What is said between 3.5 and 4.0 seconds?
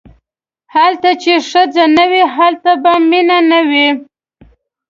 نه وي.